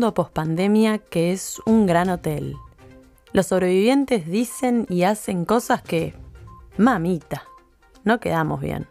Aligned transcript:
mundo 0.00 0.14
pospandemia 0.14 0.96
que 0.96 1.30
es 1.30 1.60
un 1.66 1.84
gran 1.84 2.08
hotel. 2.08 2.56
Los 3.34 3.48
sobrevivientes 3.48 4.26
dicen 4.26 4.86
y 4.88 5.02
hacen 5.02 5.44
cosas 5.44 5.82
que, 5.82 6.14
mamita, 6.78 7.44
no 8.02 8.18
quedamos 8.18 8.62
bien. 8.62 8.86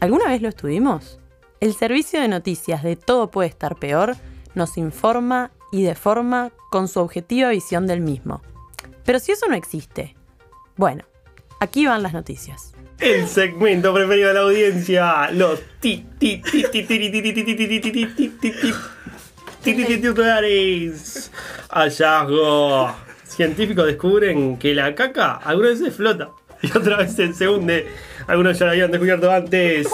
¿Alguna 0.00 0.28
vez 0.28 0.42
lo 0.42 0.50
estuvimos? 0.50 1.18
El 1.60 1.72
servicio 1.72 2.20
de 2.20 2.28
noticias 2.28 2.82
de 2.82 2.94
Todo 2.94 3.30
puede 3.30 3.48
estar 3.48 3.76
peor 3.76 4.16
nos 4.54 4.76
informa 4.76 5.50
y 5.72 5.82
deforma 5.82 6.50
con 6.70 6.88
su 6.88 7.00
objetiva 7.00 7.48
visión 7.48 7.86
del 7.86 8.02
mismo. 8.02 8.42
Pero 9.06 9.20
si 9.20 9.32
eso 9.32 9.46
no 9.48 9.54
existe, 9.54 10.14
bueno, 10.76 11.04
aquí 11.58 11.86
van 11.86 12.02
las 12.02 12.12
noticias. 12.12 12.74
El 12.98 13.26
segmento 13.28 13.94
preferido 13.94 14.28
de 14.28 14.34
la 14.34 14.40
audiencia, 14.40 15.30
los 15.30 15.58
ti 15.80 16.04
ti 16.18 16.42
ti 16.42 16.66
ti 16.70 16.82
ti 16.82 16.98
ti 16.98 17.10
ti 17.10 17.22
ti 17.22 17.32
ti 17.32 17.56
ti 17.56 17.80
ti 17.80 17.80
ti 17.80 17.92
ti 17.92 18.28
ti 18.28 18.50
ti 18.50 18.74
titulares. 19.74 21.30
Hallazgo. 21.70 22.94
Científicos 23.24 23.86
descubren 23.86 24.56
que 24.56 24.74
la 24.74 24.94
caca 24.94 25.34
algunas 25.34 25.78
veces 25.78 25.94
flota 25.94 26.30
y 26.62 26.76
otra 26.76 26.96
vez 26.96 27.14
se 27.14 27.48
hunde. 27.48 27.86
Algunos 28.26 28.58
ya 28.58 28.66
lo 28.66 28.72
habían 28.72 28.90
descubierto 28.90 29.30
antes. 29.30 29.88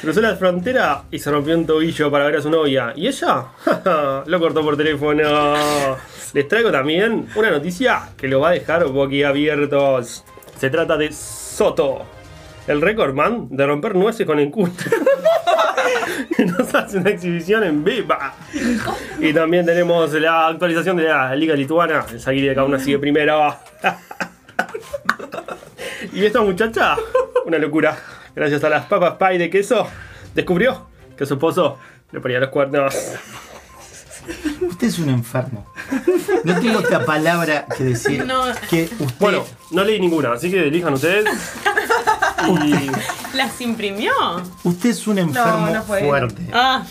Cruzó 0.00 0.20
la 0.20 0.36
frontera 0.36 1.02
y 1.10 1.18
se 1.18 1.30
rompió 1.30 1.56
un 1.56 1.66
tobillo 1.66 2.10
para 2.10 2.26
ver 2.26 2.36
a 2.36 2.42
su 2.42 2.50
novia. 2.50 2.92
¿Y 2.96 3.08
ella? 3.08 3.46
lo 4.26 4.40
cortó 4.40 4.62
por 4.62 4.76
teléfono. 4.76 5.96
Les 6.32 6.48
traigo 6.48 6.70
también 6.70 7.28
una 7.36 7.50
noticia 7.50 8.10
que 8.16 8.28
lo 8.28 8.40
va 8.40 8.50
a 8.50 8.52
dejar 8.52 8.86
boquiabiertos. 8.86 10.24
Se 10.58 10.70
trata 10.70 10.96
de 10.96 11.12
Soto, 11.12 12.02
el 12.66 12.80
récord 12.80 13.14
man 13.14 13.48
de 13.50 13.66
romper 13.66 13.94
nueces 13.94 14.26
con 14.26 14.38
el 14.38 14.50
culo. 14.50 14.72
que 16.36 16.44
nos 16.46 16.74
hace 16.74 16.98
una 16.98 17.10
exhibición 17.10 17.62
en 17.64 17.84
viva. 17.84 18.34
Y 19.20 19.32
también 19.32 19.66
tenemos 19.66 20.12
la 20.14 20.48
actualización 20.48 20.96
de 20.96 21.04
la 21.04 21.34
Liga 21.36 21.54
Lituana. 21.54 22.04
El 22.10 22.20
Zaguiri 22.20 22.48
de 22.48 22.54
Kauna 22.54 22.78
sigue 22.78 22.98
primero. 22.98 23.54
y 26.12 26.24
esta 26.24 26.40
muchacha, 26.40 26.96
una 27.46 27.58
locura. 27.58 27.96
Gracias 28.34 28.64
a 28.64 28.68
las 28.68 28.86
papas 28.86 29.14
pie 29.16 29.38
de 29.38 29.50
queso, 29.50 29.86
descubrió 30.34 30.88
que 31.16 31.24
su 31.24 31.34
esposo 31.34 31.78
le 32.10 32.20
ponía 32.20 32.40
los 32.40 32.48
cuernos. 32.48 32.94
Usted 34.62 34.86
es 34.88 34.98
un 34.98 35.10
enfermo. 35.10 35.70
No 36.44 36.58
tengo 36.60 36.78
otra 36.78 37.04
palabra 37.04 37.66
que 37.76 37.84
decir 37.84 38.24
No. 38.24 38.44
que 38.70 38.84
usted. 38.84 39.06
Bueno, 39.20 39.44
no 39.70 39.84
leí 39.84 40.00
ninguna, 40.00 40.32
así 40.32 40.50
que 40.50 40.66
elijan 40.68 40.94
ustedes. 40.94 41.26
¿Las 43.34 43.60
imprimió? 43.60 44.12
Usted 44.62 44.90
es 44.90 45.06
un 45.06 45.18
enfermo 45.18 45.68
no 45.68 45.82
fuerte. 45.82 46.42
Ah, 46.52 46.82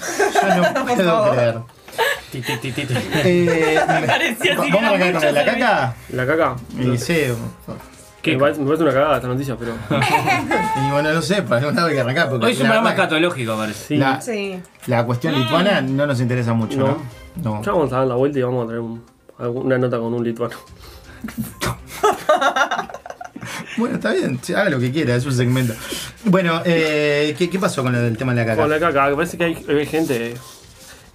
Yo 0.55 0.71
no 0.71 0.85
puedo 0.95 1.31
creer. 1.31 1.59
Ti, 2.31 2.41
ti, 2.41 2.57
ti, 2.57 2.71
ti, 2.71 2.85
ti. 2.85 2.93
Eh, 3.23 3.79
parecía 4.07 4.53
así 4.53 4.61
que 4.71 4.71
¿Vamos 4.73 4.83
a 4.91 4.95
arrancar 4.95 5.13
con 5.25 5.33
la 5.35 5.45
caca? 5.45 5.95
la 6.09 6.25
caca. 6.25 6.55
Y 6.79 6.97
sí. 6.97 7.17
Me 8.25 8.37
parece, 8.37 8.59
me 8.61 8.65
parece 8.67 8.83
una 8.83 8.93
cagada 8.93 9.15
esta 9.17 9.27
noticia, 9.27 9.55
pero. 9.57 9.73
Y 10.87 10.91
bueno, 10.91 11.13
no 11.13 11.21
sé, 11.21 11.35
algún 11.35 11.75
lado 11.75 11.87
hay 11.87 11.93
que 11.93 11.99
arrancar. 12.01 12.29
Porque 12.29 12.45
Hoy 12.47 12.51
es 12.53 12.59
un 12.59 12.65
programa 12.67 12.89
escatológico, 12.91 13.55
parece. 13.57 13.85
Sí. 13.87 13.97
La, 13.97 14.21
Sí. 14.21 14.59
la 14.87 15.05
cuestión 15.05 15.37
lituana 15.39 15.81
no 15.81 16.07
nos 16.07 16.19
interesa 16.21 16.53
mucho, 16.53 16.77
¿no? 16.79 16.97
No. 17.43 17.61
Ya 17.63 17.71
vamos 17.73 17.91
a 17.93 17.97
dar 17.97 18.07
la 18.07 18.15
vuelta 18.15 18.39
y 18.39 18.41
vamos 18.41 18.63
a 18.63 18.67
traer 18.67 18.81
un- 18.81 19.03
una 19.39 19.77
nota 19.77 19.97
con 19.99 20.13
un 20.13 20.23
lituano. 20.23 20.55
Bueno, 23.77 23.95
está 23.95 24.13
bien, 24.13 24.39
haga 24.49 24.69
lo 24.69 24.79
que 24.79 24.91
quiera, 24.91 25.15
es 25.15 25.25
un 25.25 25.33
segmento. 25.33 25.73
Bueno, 26.25 26.61
eh, 26.65 27.35
¿qué, 27.37 27.49
qué 27.49 27.59
pasó 27.59 27.83
con 27.83 27.95
el 27.95 28.17
tema 28.17 28.33
de 28.33 28.41
la 28.41 28.45
caca? 28.45 28.61
Con 28.61 28.69
la 28.69 28.79
caca, 28.79 29.15
parece 29.15 29.37
que 29.37 29.43
hay, 29.45 29.65
hay 29.67 29.85
gente. 29.85 30.35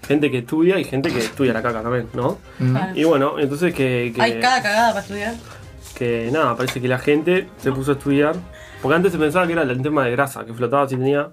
Gente 0.07 0.31
que 0.31 0.39
estudia 0.39 0.79
y 0.79 0.85
gente 0.85 1.11
que 1.11 1.19
estudia 1.19 1.53
la 1.53 1.63
caca 1.63 1.83
también, 1.83 2.09
¿no? 2.15 2.39
Mm. 2.59 2.77
Y 2.95 3.05
bueno, 3.05 3.39
entonces 3.39 3.75
que, 3.75 4.13
que, 4.15 4.23
Hay 4.23 4.41
cada 4.41 4.63
cagada 4.63 4.89
para 4.91 5.01
estudiar. 5.01 5.35
que 5.95 6.31
nada, 6.33 6.57
parece 6.57 6.81
que 6.81 6.89
la 6.89 6.99
gente 6.99 7.49
se 7.59 7.73
puso 7.73 7.93
a 7.93 7.95
estudiar. 7.95 8.37
Porque 8.81 8.95
antes 8.95 9.13
se 9.13 9.19
pensaba 9.19 9.47
que 9.47 9.53
era 9.53 9.63
el 9.63 9.83
tema 9.83 10.05
de 10.05 10.13
grasa, 10.13 10.45
que 10.45 10.55
flotaba 10.55 10.89
si 10.89 10.97
tenía 10.97 11.29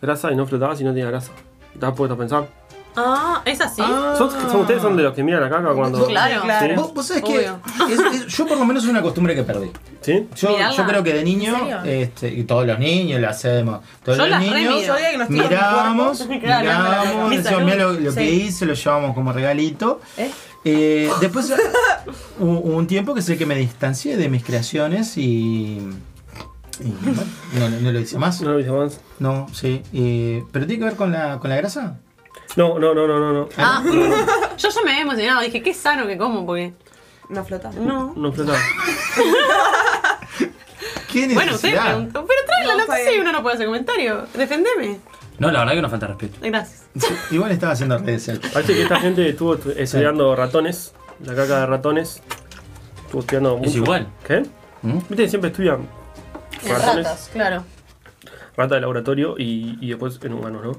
grasa 0.00 0.30
y 0.30 0.36
no 0.36 0.46
flotaba 0.46 0.76
si 0.76 0.84
no 0.84 0.90
tenía 0.90 1.06
grasa. 1.06 1.32
¿Te 1.78 1.86
has 1.86 1.92
puesto 1.92 2.14
a 2.14 2.18
pensar? 2.18 2.59
Ah, 2.96 3.40
¿es 3.44 3.60
así? 3.60 3.80
Ah. 3.84 4.14
¿Son, 4.18 4.30
son- 4.30 4.60
ustedes 4.60 4.82
son 4.82 4.96
de 4.96 5.02
los 5.04 5.14
que 5.14 5.22
miran 5.22 5.40
la 5.42 5.48
caca 5.48 5.72
cuando.? 5.74 6.06
Claro. 6.06 6.42
¿Sí? 6.60 6.72
Vos, 6.76 6.92
vos 6.94 7.06
sabés 7.06 7.22
que 7.22 7.38
Obvio. 7.38 7.60
es- 7.88 8.14
es- 8.22 8.26
yo 8.26 8.46
por 8.46 8.58
lo 8.58 8.64
menos 8.64 8.84
es 8.84 8.90
una 8.90 9.00
costumbre 9.02 9.34
que 9.34 9.42
perdí. 9.44 9.70
¿Sí? 10.00 10.26
Yo, 10.36 10.56
creo 10.86 11.02
que 11.02 11.12
de 11.12 11.22
niño, 11.24 11.54
este, 11.84 12.28
y 12.30 12.44
todos 12.44 12.66
los 12.66 12.78
niños 12.78 13.20
lo 13.20 13.28
hacemos, 13.28 13.80
todos 14.02 14.18
Yo 14.18 14.24
los 14.26 14.30
las 14.30 14.40
niños 14.40 14.88
mirábamos. 15.28 16.18
Claro, 16.40 16.60
mirábamos, 16.62 17.28
mi 17.30 17.36
decíamos, 17.36 17.60
salud. 17.60 17.72
mira 17.72 17.76
lo, 17.84 17.92
lo 17.92 18.14
que 18.14 18.30
hice, 18.30 18.66
lo 18.66 18.74
llevamos 18.74 19.14
como 19.14 19.32
regalito. 19.32 20.00
¿Eh? 20.16 20.30
Eh, 20.64 21.10
después 21.20 21.52
hubo 22.38 22.58
un 22.76 22.86
tiempo 22.86 23.14
que 23.14 23.22
sé 23.22 23.36
que 23.38 23.46
me 23.46 23.54
distancié 23.54 24.16
de 24.16 24.28
mis 24.28 24.42
creaciones 24.44 25.16
y, 25.16 25.80
no, 27.58 27.68
no 27.68 27.92
lo 27.92 28.00
hice 28.00 28.18
más. 28.18 28.40
¿No 28.40 28.50
lo 28.52 28.56
viste 28.56 28.72
más? 28.72 29.00
No, 29.18 29.46
sí. 29.52 29.82
eh, 29.92 30.42
¿Pero 30.50 30.66
tiene 30.66 30.78
que 30.80 30.84
ver 30.86 30.96
con 30.96 31.12
la, 31.12 31.38
con 31.38 31.50
la 31.50 31.56
grasa? 31.56 31.98
No, 32.56 32.78
no, 32.78 32.94
no, 32.94 33.06
no, 33.06 33.18
no. 33.18 33.32
no. 33.32 33.48
Ah, 33.56 33.82
yo 34.58 34.68
ya 34.68 34.82
me 34.82 34.90
había 34.90 35.02
emocionado. 35.02 35.40
Dije, 35.42 35.62
qué 35.62 35.72
sano 35.74 36.06
que 36.06 36.16
como, 36.18 36.44
porque. 36.46 36.72
No 37.28 37.44
flota. 37.44 37.70
No. 37.72 38.12
No 38.16 38.32
flotaba. 38.32 38.58
¿Qué 41.12 41.26
Bueno, 41.34 41.54
usted 41.54 41.68
necesidad? 41.70 41.86
preguntó. 41.86 42.24
Pero 42.26 42.40
trae 42.46 42.66
la 42.66 42.74
No, 42.74 42.80
está 42.80 42.92
noticia 42.92 43.10
y 43.10 43.14
bien. 43.14 43.22
uno 43.28 43.32
no 43.32 43.42
puede 43.42 43.54
hacer 43.54 43.66
comentario. 43.66 44.26
Defendeme. 44.34 45.00
No, 45.38 45.50
la 45.50 45.60
verdad 45.60 45.74
que 45.74 45.82
nos 45.82 45.90
falta 45.90 46.06
respeto. 46.06 46.38
Gracias. 46.42 46.80
Sí, 47.00 47.06
igual 47.36 47.52
estaba 47.52 47.72
haciendo 47.72 47.96
redes 47.98 48.22
sociales. 48.24 48.50
Parece 48.52 48.74
que 48.74 48.82
esta 48.82 48.98
gente 49.00 49.28
estuvo 49.28 49.56
estu- 49.56 49.74
estudiando 49.76 50.34
ratones, 50.34 50.92
la 51.24 51.34
caca 51.36 51.60
de 51.60 51.66
ratones. 51.66 52.20
Estuvo 53.06 53.20
estudiando 53.20 53.56
mucho. 53.56 53.78
igual. 53.78 54.08
¿Qué? 54.26 54.42
¿Mm? 54.82 54.94
Viste 54.98 55.16
que 55.16 55.28
siempre 55.28 55.50
estudian 55.50 55.88
ratones, 56.68 57.04
Ratas, 57.06 57.30
claro. 57.32 57.64
rata 58.56 58.74
de 58.74 58.80
laboratorio 58.80 59.34
y, 59.38 59.78
y 59.80 59.88
después 59.90 60.18
en 60.22 60.32
humanos, 60.34 60.64
¿no? 60.64 60.72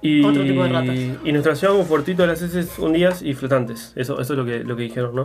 Y, 0.00 0.24
Otro 0.24 0.42
tipo 0.44 0.62
de 0.62 0.68
ratas. 0.68 0.96
Y 1.24 1.32
nos 1.32 1.42
traíamos 1.42 1.86
fuertito 1.86 2.22
de 2.22 2.28
las 2.28 2.40
heces 2.42 2.78
hundidas 2.78 3.22
y 3.22 3.34
flotantes. 3.34 3.92
Eso, 3.96 4.20
eso 4.20 4.32
es 4.34 4.38
lo 4.38 4.44
que, 4.44 4.60
lo 4.60 4.76
que 4.76 4.84
dijeron, 4.84 5.14
¿no? 5.14 5.24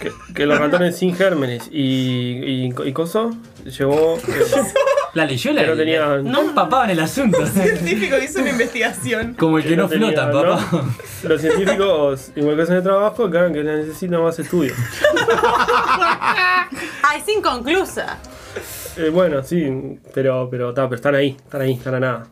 Que, 0.00 0.12
que 0.34 0.46
los 0.46 0.58
ratones 0.58 0.96
sin 0.96 1.14
gérmenes 1.14 1.68
y, 1.72 2.66
y, 2.66 2.74
y 2.84 2.92
coso 2.92 3.30
llevó. 3.64 4.16
eh, 4.16 4.22
La 5.14 5.24
leyó 5.24 5.52
la 5.52 5.62
Pero 5.62 5.76
tenía- 5.76 6.18
No 6.18 6.42
empapaban 6.42 6.90
el 6.90 7.00
asunto. 7.00 7.44
Científico 7.46 8.16
hizo 8.22 8.40
una 8.40 8.50
investigación. 8.50 9.34
Como 9.38 9.56
el 9.58 9.64
que 9.64 9.74
no 9.76 9.88
tenía, 9.88 10.08
flota, 10.12 10.26
¿no? 10.26 10.42
papá. 10.56 10.84
Los 11.24 11.40
científicos, 11.40 12.30
igual 12.36 12.54
que 12.56 12.62
hacen 12.62 12.76
el 12.76 12.82
trabajo, 12.82 13.24
aclaran 13.24 13.54
que 13.54 13.64
necesitan 13.64 14.22
más 14.22 14.38
estudios. 14.38 14.76
Ah, 17.10 17.16
es 17.16 17.26
inconclusa. 17.28 18.18
Eh, 18.96 19.08
bueno, 19.10 19.42
sí, 19.42 19.98
pero, 20.14 20.48
pero, 20.50 20.74
ta, 20.74 20.84
pero 20.88 20.96
están 20.96 21.14
ahí, 21.14 21.36
están 21.42 21.62
ahí, 21.62 21.72
están 21.72 21.94
a 21.94 22.00
nada. 22.00 22.26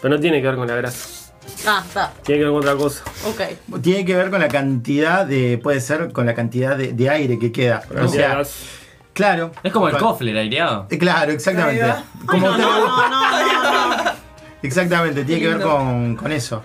Pero 0.00 0.14
no 0.14 0.20
tiene 0.20 0.40
que 0.40 0.46
ver 0.46 0.56
con 0.56 0.66
la 0.68 0.74
grasa, 0.76 1.32
Ah, 1.66 1.82
está. 1.86 2.12
tiene 2.24 2.40
que 2.40 2.44
ver 2.44 2.52
con 2.52 2.60
otra 2.62 2.76
cosa. 2.76 3.02
Ok. 3.26 3.80
Tiene 3.82 4.04
que 4.04 4.14
ver 4.14 4.30
con 4.30 4.40
la 4.40 4.48
cantidad 4.48 5.26
de. 5.26 5.58
Puede 5.62 5.80
ser 5.80 6.12
con 6.12 6.26
la 6.26 6.34
cantidad 6.34 6.76
de, 6.76 6.92
de 6.92 7.10
aire 7.10 7.38
que 7.38 7.50
queda. 7.52 7.82
O 8.00 8.06
sea, 8.08 8.36
gas. 8.36 8.54
claro. 9.12 9.50
Es 9.62 9.72
como 9.72 9.88
el 9.88 9.94
Pa- 9.94 9.98
cofler 10.00 10.36
aireado. 10.36 10.86
Eh, 10.90 10.98
Claro, 10.98 11.32
exactamente. 11.32 11.84
Como 12.26 12.48
No, 12.48 12.58
no, 12.58 12.58
no, 12.58 13.08
no, 13.08 13.10
no, 13.10 14.04
no. 14.04 14.10
Exactamente, 14.62 15.24
tiene 15.24 15.40
que 15.40 15.48
ver 15.48 15.60
con, 15.62 16.16
con 16.16 16.32
eso. 16.32 16.62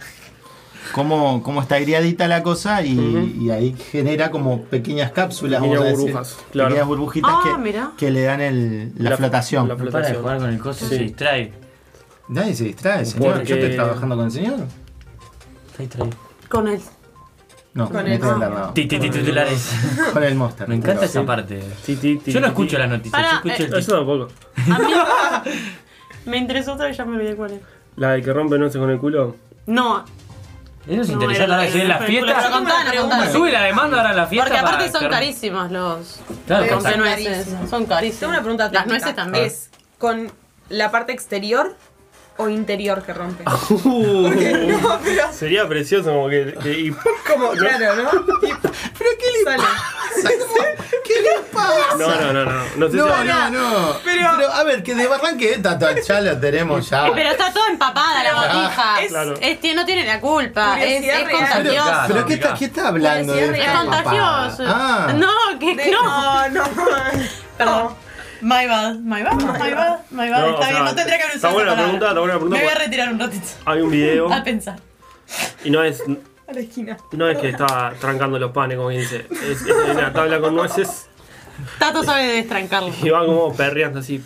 Cómo, 0.93 1.41
cómo 1.43 1.61
está 1.61 1.75
aireadita 1.75 2.27
la 2.27 2.43
cosa 2.43 2.81
y, 2.83 3.49
ahí 3.49 3.75
genera 3.91 4.29
como 4.31 4.63
pequeñas 4.65 5.11
cápsulas, 5.11 5.59
Pequeñas 5.61 5.79
vamos 5.79 5.87
a 5.87 5.91
decir. 5.97 6.13
burbujas, 6.13 6.37
claro. 6.51 6.69
Pequeñas 6.69 6.87
burbujitas 6.87 7.31
Ah, 7.33 7.91
que, 7.97 8.11
le 8.11 8.21
dan 8.23 8.41
el, 8.41 8.91
la, 8.97 9.11
La- 9.11 9.17
flotación. 9.17 9.67
la 9.67 9.73
No 9.75 9.77
para 9.77 9.85
de 9.85 9.91
flotación. 9.91 10.21
jugar 10.21 10.37
con 10.39 10.49
el 10.49 10.59
coso 10.59 10.85
Sí. 10.87 10.95
se 10.97 11.03
distrae. 11.03 11.53
Nadie 12.27 12.55
se 12.55 12.63
distrae, 12.65 13.05
señor. 13.05 13.33
Porque- 13.33 13.47
Yo 13.47 13.55
estoy 13.55 13.75
trabajando 13.75 14.15
con 14.15 14.25
el 14.25 14.31
señor. 14.31 14.59
Está 15.71 15.83
distraído. 15.83 16.17
Con 16.49 16.67
él. 16.67 16.81
No, 17.73 17.89
Con 17.89 18.07
el- 18.07 18.19
titulares. 18.73 19.71
Con 20.13 20.23
el 20.23 20.35
monster. 20.35 20.67
Me 20.67 20.75
encanta 20.75 21.05
esa 21.05 21.25
parte. 21.25 21.63
Yo 22.27 22.39
no 22.39 22.47
escucho 22.47 22.77
las 22.77 22.89
noticias, 22.89 23.21
yo 23.21 23.49
escucho 23.49 23.63
eh, 23.63 23.65
el 23.65 23.79
Eso 23.79 23.95
tampoco. 23.97 24.27
A 24.71 24.79
mí. 24.79 24.93
Me 26.25 26.37
interesó 26.37 26.73
otra 26.73 26.85
vez, 26.87 26.95
ya 26.95 27.03
me 27.03 27.17
olvidé 27.17 27.35
cuál 27.35 27.51
es. 27.51 27.61
La 27.97 28.11
de 28.11 28.21
que 28.21 28.31
rompe 28.31 28.57
nueces 28.57 28.79
con 28.79 28.89
el 28.89 28.97
culo. 28.97 29.35
No. 29.65 30.05
Eso 30.87 31.01
es 31.01 31.07
no, 31.09 31.13
interesante 31.15 31.53
ahora 31.53 31.67
que 31.67 31.81
en 31.81 31.87
las 31.87 31.97
Pero 31.99 32.09
fiestas. 32.09 33.31
Sube 33.31 33.51
la 33.51 33.63
demanda 33.63 33.97
ahora 33.97 34.11
en 34.11 34.17
la 34.17 34.27
fiesta. 34.27 34.49
Porque 34.49 34.59
aparte 34.59 34.91
son 34.91 35.09
carísimos 35.09 35.71
los 35.71 36.21
son 36.47 36.83
carísimos. 37.03 37.69
Son 37.69 37.85
carísimos. 37.85 38.19
Tengo 38.19 38.31
una 38.31 38.41
pregunta 38.41 38.69
Las 38.71 38.87
nueces 38.87 39.15
también. 39.15 39.45
¿Es 39.45 39.69
con 39.97 40.31
la 40.69 40.91
parte 40.91 41.11
exterior 41.11 41.75
o 42.37 42.49
interior 42.49 43.03
que 43.03 43.13
rompe? 43.13 43.43
Ah. 43.45 43.57
Uh, 43.69 44.29
No, 44.29 44.99
pero 45.03 45.31
sería 45.33 45.67
precioso 45.67 46.11
como 46.11 46.29
que. 46.29 46.53
que- 46.61 46.71
y- 46.79 46.91
como, 47.27 47.49
claro, 47.51 47.95
¿no? 47.95 48.09
Y 48.47 48.51
¿Pero 48.53 49.09
qué 49.19 49.31
le 49.37 49.43
sale. 49.43 49.57
pasa? 49.63 49.93
¿Qué 51.05 51.13
No, 51.97 52.07
no, 52.21 52.33
no, 52.33 52.45
no. 52.45 52.63
No 52.77 52.89
sé 52.89 52.97
No, 52.97 53.07
si- 53.21 53.27
no, 53.27 53.49
no. 53.49 53.97
Pero, 54.03 54.27
a 54.53 54.63
ver, 54.63 54.83
que 54.83 54.95
de 54.95 55.07
barranque 55.07 55.57
ta- 55.61 55.77
ta- 55.77 55.99
ya 55.99 56.21
lo 56.21 56.39
tenemos 56.39 56.89
ya. 56.89 57.11
Pero 57.13 57.29
está 57.31 57.51
toda 57.53 57.67
empapada 57.69 58.23
la 58.23 58.33
botija. 58.35 59.01
Es- 59.01 59.09
Claro. 59.09 59.33
Es 59.41 59.75
no 59.75 59.85
tiene 59.85 60.05
la 60.05 60.19
culpa. 60.19 60.81
Es, 60.81 61.03
es 61.03 61.29
contagioso. 61.29 61.83
Claro. 61.83 62.13
Pero 62.13 62.25
¿qué 62.25 62.33
está, 62.35 62.53
qué 62.55 62.65
está 62.65 62.87
hablando? 62.87 63.33
De 63.33 63.45
Es 63.45 63.57
esta 63.59 63.77
contagioso. 63.79 64.63
Ah. 64.67 65.13
No, 65.15 65.59
que 65.59 65.75
De- 65.75 65.91
no. 65.91 66.49
no, 66.49 66.63
no. 66.67 66.73
Perdón. 67.57 68.02
My 68.43 68.67
bad, 68.67 68.99
my 68.99 69.23
bad, 69.23 69.35
my 69.35 69.71
bad, 69.73 69.99
my 70.11 70.29
bad. 70.29 70.41
No, 70.41 70.49
está 70.49 70.59
o 70.59 70.63
sea, 70.63 70.69
bien, 70.71 70.85
no 70.85 70.95
tendría 70.95 71.17
que 71.17 71.23
haber 71.23 71.35
está 71.35 71.47
usado 71.47 71.53
buena 71.53 71.71
esa 71.71 71.75
la 71.81 71.83
pregunta, 71.83 72.07
está 72.07 72.19
buena 72.19 72.33
la 72.33 72.39
pregunta 72.39 72.57
Me 72.57 72.63
voy 72.63 72.73
a 72.73 72.77
retirar 72.77 73.13
un 73.13 73.19
ratito. 73.19 73.47
Hay 73.65 73.81
un 73.81 73.91
video 73.91 74.33
A 74.33 74.43
pensar. 74.43 74.79
y 75.63 75.69
no 75.69 75.83
es, 75.83 76.01
A 76.47 76.51
la 76.53 76.59
esquina. 76.59 76.97
no 77.13 77.27
es 77.29 77.37
que 77.37 77.49
está 77.49 77.93
trancando 77.99 78.37
los 78.39 78.51
panes, 78.51 78.75
como 78.77 78.89
quien 78.89 79.01
dice. 79.01 79.25
Es, 79.31 79.61
es 79.61 79.95
una 79.95 80.11
tabla 80.13 80.39
con 80.39 80.55
nueces 80.55 81.07
Tato 81.79 82.03
sabe 82.03 82.23
de 82.27 82.33
destrancarlo. 82.37 82.91
y 83.01 83.09
van 83.09 83.25
como 83.27 83.53
perreando 83.55 83.99
así. 83.99 84.21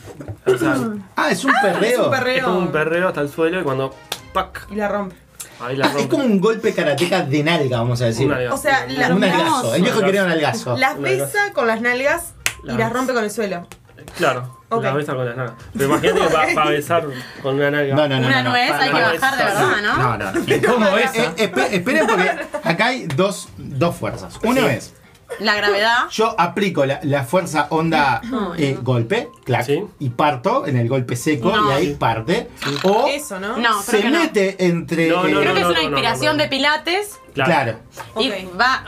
O 0.45 0.57
sea, 0.57 0.75
Ah, 1.15 1.29
es 1.29 1.43
un 1.43 1.51
perreo. 1.61 1.91
Es 1.91 1.99
un 1.99 2.09
perreo. 2.09 2.37
es 2.37 2.43
como 2.43 2.57
un 2.59 2.71
perreo 2.71 3.07
hasta 3.09 3.21
el 3.21 3.29
suelo 3.29 3.59
y 3.59 3.63
cuando. 3.63 3.93
¡Pac! 4.33 4.65
Y 4.71 4.75
la 4.75 4.87
rompe. 4.87 5.15
Ahí 5.59 5.75
la 5.75 5.85
Ah, 5.85 5.89
rompe. 5.89 6.01
es 6.03 6.07
como 6.07 6.23
un 6.23 6.39
golpe 6.39 6.73
karateca 6.73 7.21
de 7.23 7.43
nalga, 7.43 7.79
vamos 7.79 8.01
a 8.01 8.05
decir. 8.05 8.25
Un 8.27 8.33
alga. 8.33 8.53
O 8.53 8.57
sea, 8.57 8.85
la- 8.87 9.13
Un 9.13 9.23
algazo. 9.23 9.75
El 9.75 9.81
viejo 9.83 9.99
quería 10.01 10.23
un 10.23 10.31
algazo. 10.31 10.77
Las 10.77 10.99
besa 10.99 11.51
con 11.53 11.67
las 11.67 11.81
nalgas 11.81 12.33
y 12.63 12.71
las 12.71 12.91
rompe 12.93 13.13
con 13.13 13.23
el 13.25 13.29
suelo. 13.31 13.67
Claro, 14.17 14.57
Ok. 14.69 14.83
la 14.83 14.93
besa 14.93 15.15
con 15.15 15.25
las 15.25 15.35
nalgas. 15.37 15.55
Pero 15.73 15.85
imagínate 15.85 16.19
que 16.27 16.33
va, 16.33 16.45
va 16.55 16.63
a 16.63 16.69
besar 16.69 17.05
con 17.41 17.55
una 17.55 17.71
nalga. 17.71 17.95
No, 17.95 18.07
no, 18.07 18.19
no. 18.19 18.27
Una 18.27 18.37
no, 18.37 18.43
no. 18.43 18.49
nuez 18.51 18.71
hay 18.71 18.85
que 18.87 18.91
Para 18.91 19.11
bajar 19.13 19.37
de 19.37 19.43
verdad, 19.43 19.81
¿no? 19.81 19.97
No, 19.97 20.17
no, 20.17 20.31
no. 20.31 20.73
¿Cómo 20.73 20.97
Eh, 20.97 21.03
esa? 21.03 21.35
espe- 21.35 21.71
esperen 21.71 22.07
porque 22.07 22.31
acá 22.63 22.85
hay 22.87 23.05
dos, 23.07 23.49
dos 23.57 23.95
fuerzas. 23.95 24.39
Una 24.43 24.61
Sí. 24.61 24.67
vez, 24.67 24.93
La 25.39 25.55
gravedad. 25.55 26.07
yo 26.09 26.33
aplico 26.39 26.85
la, 26.85 26.99
la 27.03 27.23
fuerza 27.23 27.67
onda 27.69 28.21
eh, 28.57 28.77
golpe, 28.81 29.29
clac, 29.43 29.65
Sí. 29.65 29.83
y 29.99 30.09
parto 30.09 30.65
en 30.65 30.77
el 30.77 30.87
golpe 30.87 31.15
seco 31.15 31.51
No. 31.55 31.69
y 31.69 31.73
ahí 31.73 31.93
parte. 31.95 32.49
O 32.83 33.07
Eso, 33.07 33.39
¿no? 33.39 33.57
No, 33.57 33.69
creo 33.69 33.81
se 33.83 34.01
que 34.01 34.09
no. 34.09 34.19
mete 34.19 34.65
entre... 34.65 35.09
No, 35.09 35.23
no, 35.23 35.27
eh, 35.27 35.31
Creo 35.41 35.53
que 35.53 35.59
es 35.59 35.65
no, 35.65 35.69
una 35.71 35.79
no, 35.79 35.85
inspiración 35.85 36.37
no. 36.37 36.43
de 36.43 36.49
pilates 36.49 37.19
Claro. 37.33 37.77
y 38.17 38.29
Ok. 38.29 38.59
va 38.59 38.83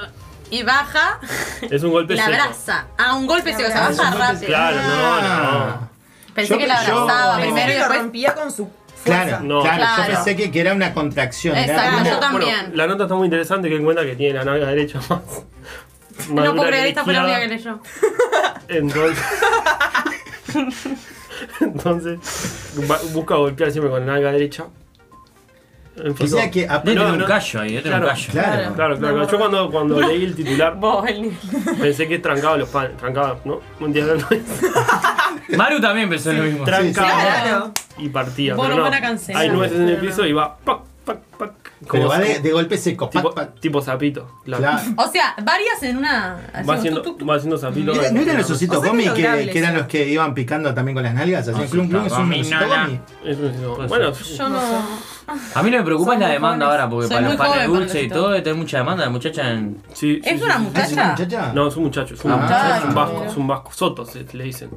y 0.50 0.64
baja 0.64 1.20
Es 1.62 1.84
un 1.84 1.92
golpe 1.92 2.16
la 2.16 2.26
seco. 2.26 2.36
abraza. 2.42 2.88
Ah, 2.98 3.16
un 3.16 3.28
golpe 3.28 3.54
seco, 3.54 3.68
se 3.70 3.74
abraza. 3.78 4.04
baja 4.04 4.18
rápido. 4.34 4.48
Claro, 4.48 4.78
no, 4.82 5.22
no. 5.68 5.90
Pensé 6.34 6.54
Yo- 6.54 6.58
que 6.60 6.68
la 6.68 6.86
yo- 6.86 7.00
abrazaba 7.02 7.36
No. 7.38 7.42
primero 7.42 7.50
y 7.50 7.64
Primero 7.66 7.74
lo 7.74 7.80
después. 7.80 8.00
rompía 8.00 8.34
con 8.36 8.52
su 8.52 8.70
fuerza. 9.04 9.26
Claro, 9.28 9.40
No. 9.44 9.62
claro, 9.62 9.78
yo 9.84 9.96
Claro. 9.96 10.14
pensé 10.14 10.36
que, 10.36 10.52
que 10.52 10.60
era 10.62 10.74
una 10.74 10.94
contracción. 10.94 11.56
era 11.58 11.74
Exacto, 11.74 11.98
como- 11.98 12.10
yo 12.10 12.20
también. 12.20 12.56
Bueno, 12.62 12.76
la 12.76 12.88
nota 12.88 13.04
está 13.04 13.16
muy 13.16 13.26
interesante 13.26 13.70
que 13.70 13.76
encuentra 13.76 14.06
que 14.06 14.16
tiene 14.16 14.34
la 14.40 14.46
nalga 14.46 14.68
derecha 14.68 15.00
más. 15.10 15.20
más 16.30 16.46
No 16.46 16.56
puedo 16.56 16.68
creer, 16.68 16.84
la 16.84 16.90
esta 16.90 17.04
fue 17.04 17.14
la 17.14 17.24
única 17.24 17.40
que 17.40 17.48
leyó. 17.48 17.80
Entonces. 18.68 19.24
Entonces. 21.62 22.20
busca 23.14 23.36
golpear 23.36 23.72
siempre 23.72 23.90
con 23.92 24.06
la 24.06 24.14
nalga 24.14 24.32
derecha. 24.32 24.66
O 26.20 26.28
sea 26.28 26.50
que... 26.52 26.68
No, 26.96 27.14
un 27.14 27.24
callo 27.24 27.62
ahí, 27.62 27.70
tener 27.82 27.84
un 27.86 28.00
Claro. 28.02 28.08
callo. 28.08 28.32
Claro. 28.32 28.74
Claro, 28.76 28.98
claro. 29.00 29.32
Yo 29.32 29.38
cuando, 29.38 29.72
cuando 29.72 30.00
leí 30.02 30.24
el 30.26 30.36
titular 30.36 30.78
pensé 31.82 32.08
que 32.08 32.20
trancaba 32.20 32.58
los 32.58 32.70
panes. 32.70 32.98
Trancaba, 32.98 33.38
¿no? 33.46 33.60
No 33.80 33.88
entiendo. 33.88 34.16
Maru 35.58 35.80
también 35.80 36.10
pensó 36.10 36.32
lo 36.34 36.44
mismo. 36.44 36.64
Trancaba 36.66 37.10
Claro. 37.10 37.72
y 37.98 38.10
partía. 38.10 38.56
Vos 38.56 38.68
pero 38.68 38.84
no. 38.90 38.92
Hay 39.36 39.50
nueces 39.50 39.78
en 39.80 39.90
el 39.90 39.98
piso 39.98 40.26
y 40.26 40.34
va. 40.34 40.58
Pac, 40.58 40.80
pac. 41.80 41.90
Pero 41.92 42.08
va 42.10 42.20
de, 42.20 42.40
de 42.40 42.52
golpe 42.52 42.78
seco. 42.78 43.10
tipo, 43.10 43.34
pac, 43.34 43.48
pac. 43.52 43.60
tipo 43.60 43.82
sapito. 43.82 44.40
Claro. 44.44 44.62
Claro. 44.64 44.80
O 44.98 45.08
sea, 45.12 45.36
varias 45.44 45.82
en 45.84 45.98
una. 45.98 46.38
Va 46.68 46.74
haciendo, 46.76 47.02
tuc, 47.02 47.18
tuc. 47.18 47.30
va 47.30 47.36
haciendo 47.36 47.58
sapito. 47.58 47.94
¿No 47.94 48.02
no 48.12 48.22
eran 48.22 48.38
los 48.38 48.50
ositos 48.50 48.78
O 48.78 48.82
sea 48.82 48.92
que 48.92 48.98
gomi 48.98 49.04
es 49.06 49.14
que, 49.14 49.22
lograble 49.22 49.52
que 49.52 49.60
eran 49.60 49.76
los 49.76 49.88
que 49.88 50.08
iban 50.08 50.34
picando 50.34 50.74
también 50.74 50.96
con 50.96 51.04
las 51.04 51.14
nalgas? 51.14 51.42
Hacían 51.48 51.56
Osito 51.56 51.72
clum 51.72 51.88
clum, 51.90 52.06
es 52.06 52.12
un 52.14 52.34
osito 52.34 52.68
gomi. 52.68 53.88
Bueno, 53.88 54.14
Yo 54.14 54.50
no. 54.50 54.60
A 55.54 55.62
mí 55.62 55.70
lo 55.70 55.78
que 55.78 55.80
me 55.80 55.84
preocupa 55.86 56.14
es 56.16 56.20
la 56.20 56.30
demanda 56.30 56.66
ahora, 56.66 56.90
porque 56.90 57.08
Soy 57.08 57.16
para 57.18 57.28
los 57.30 57.38
panes 57.38 57.68
dulces 57.68 58.04
y 58.04 58.10
todo 58.10 58.30
debe 58.30 58.42
tener 58.42 58.58
mucha 58.58 58.78
demanda. 58.80 59.06
La 59.06 59.12
muchacha 59.12 59.52
en. 59.52 59.82
sí, 59.94 60.20
¿Es 60.24 60.40
sí, 60.40 60.44
una 60.44 60.58
sí. 60.58 60.66
¿Ah, 60.74 60.82
¿Es 60.82 60.92
una 60.94 61.06
muchacha? 61.12 61.54
No, 61.54 61.68
es 61.68 61.76
un 61.78 61.84
muchacho, 61.84 62.14
es 62.16 62.26
un, 62.26 62.32
Ah, 62.32 62.38
muchacho, 62.38 62.76
es 62.78 62.84
un 62.86 62.96
vasco, 62.96 63.24
es 63.26 63.38
un 63.38 63.48
vasco. 63.48 63.72
Soto 63.74 64.06
se 64.06 64.26
le 64.34 64.44
dicen. 64.44 64.70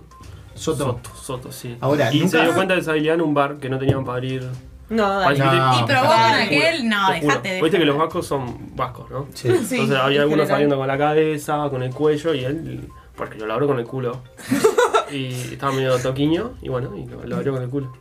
Soto. 0.54 0.84
Soto, 0.84 1.10
Soto, 1.16 1.52
sí. 1.52 1.76
Ahora, 1.80 2.12
y 2.12 2.20
nunca- 2.20 2.38
se 2.38 2.44
dio 2.44 2.54
cuenta 2.54 2.74
de 2.74 2.80
esa 2.80 2.90
habilidad 2.90 3.14
en 3.14 3.22
un 3.22 3.32
bar 3.34 3.56
que 3.56 3.70
no 3.70 3.78
tenían 3.78 4.04
para 4.04 4.16
abrir. 4.18 4.46
No, 4.88 5.20
dale. 5.20 5.38
No. 5.38 5.44
Y 5.44 5.78
con 5.80 5.96
juro, 5.96 6.12
aquel. 6.12 6.88
No, 6.88 7.10
dejate 7.12 7.48
de. 7.54 7.62
Viste 7.62 7.78
que 7.78 7.84
los 7.84 7.96
vascos 7.96 8.26
son 8.26 8.74
vascos, 8.76 9.10
¿no? 9.10 9.26
Sí. 9.34 9.48
Sí, 9.64 9.76
Entonces 9.76 9.96
había 9.96 10.16
en 10.18 10.22
algunos 10.22 10.48
saliendo 10.48 10.76
con 10.76 10.86
la 10.86 10.98
cabeza, 10.98 11.68
con 11.70 11.82
el 11.82 11.94
cuello 11.94 12.34
y 12.34 12.44
él, 12.44 12.88
porque 13.16 13.38
lo 13.38 13.52
abrió 13.52 13.68
con 13.68 13.78
el 13.78 13.86
culo. 13.86 14.20
y 15.10 15.28
estaba 15.52 15.72
medio 15.72 15.98
toquiño 15.98 16.52
y 16.62 16.68
bueno, 16.68 16.94
y 16.96 17.06
lo, 17.06 17.24
lo 17.24 17.36
abrió 17.36 17.52
con 17.54 17.62
el 17.62 17.68
culo. 17.70 17.92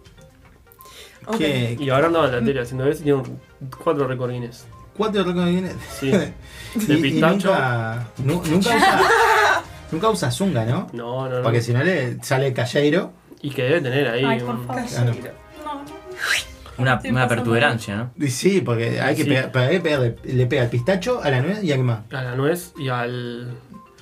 Ok. 1.27 1.37
¿Qué? 1.37 1.77
Y 1.79 1.89
ahora 1.89 2.07
andaba 2.07 2.25
en 2.27 2.31
la 2.33 2.41
tele 2.43 2.61
haciendo 2.61 2.85
eso 2.87 3.01
y 3.01 3.03
tiene 3.03 3.23
cuatro 3.83 4.07
recordines. 4.07 4.65
¿Cuánto 4.97 5.23
récord 5.23 5.45
viene? 5.47 5.71
Sí. 5.99 6.11
De 6.11 6.33
y 6.93 7.01
pistacho. 7.01 7.49
nunca, 7.49 8.07
nu- 8.17 8.43
nunca 8.49 8.69
usa, 8.75 9.01
nunca 9.91 10.09
usa 10.09 10.31
zunga, 10.31 10.65
¿no? 10.65 10.87
No, 10.93 11.29
no, 11.29 11.37
no. 11.37 11.43
Porque 11.43 11.61
si 11.61 11.73
no 11.73 11.83
le 11.83 12.21
sale 12.23 12.51
calleiro. 12.53 13.13
Y 13.41 13.49
que 13.51 13.63
debe 13.63 13.81
tener 13.81 14.07
ahí 14.09 14.23
Ay, 14.25 14.39
por 14.41 14.55
un- 14.55 14.67
favor. 14.67 14.83
Una, 16.81 16.93
una 16.95 16.99
pasando 17.01 17.27
pertuberancia, 17.27 17.95
¿no? 17.95 18.11
Y 18.17 18.29
sí, 18.29 18.61
porque 18.61 18.99
hay 19.01 19.15
que 19.15 19.23
Sí. 19.23 19.29
pegar, 19.29 19.51
para 19.51 19.69
pegarle- 19.71 20.15
le 20.23 20.45
pega 20.47 20.63
al 20.63 20.69
pistacho, 20.69 21.21
a 21.23 21.29
la 21.29 21.41
nuez 21.41 21.63
y 21.63 21.71
a 21.71 21.75
qué 21.75 21.83
más. 21.83 21.99
a 22.11 22.21
la 22.21 22.35
nuez 22.35 22.73
y 22.77 22.89
al, 22.89 23.55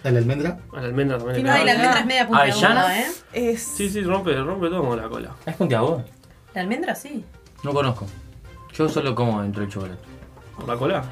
A 0.04 0.12
la 0.12 0.20
almendra. 0.20 0.60
a 0.74 0.82
la 0.82 0.88
almendra 0.88 1.18
también. 1.18 1.44
le 1.44 1.52
Ay, 1.52 1.66
la 1.66 1.72
almendra 1.74 2.00
es 2.00 2.06
media 2.06 2.28
puntiaguda. 2.28 3.00
¿eh? 3.00 3.06
Es. 3.34 3.62
Sí, 3.64 3.90
sí, 3.90 4.02
rompe, 4.02 4.34
rompe 4.36 4.68
todo 4.70 4.80
como 4.82 4.96
la 4.96 5.08
cola. 5.10 5.32
¿Es 5.46 5.56
puntiagudo? 5.56 6.04
La 6.54 6.62
almendra 6.62 6.96
sí. 6.96 7.24
No 7.64 7.74
conozco. 7.74 8.08
Yo 8.74 8.88
solo 8.88 9.14
como 9.14 9.42
dentro 9.42 9.62
del 9.62 9.72
chocolate. 9.72 10.00
¿Por 10.56 10.68
la 10.68 10.76
cola? 10.78 11.04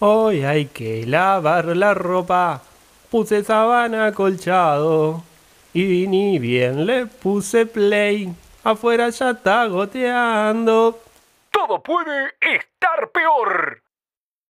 Hoy 0.00 0.44
hay 0.44 0.66
que 0.66 1.06
lavar 1.06 1.76
la 1.76 1.94
ropa. 1.94 2.62
Puse 3.12 3.44
sabana 3.44 4.10
colchado. 4.12 5.22
Y 5.74 6.06
ni 6.06 6.38
bien 6.38 6.86
le 6.86 7.04
puse 7.04 7.66
play. 7.66 8.34
Afuera 8.64 9.10
ya 9.10 9.32
está 9.32 9.66
goteando. 9.66 10.98
Todo 11.50 11.82
puede 11.82 12.32
estar 12.40 13.10
peor. 13.10 13.81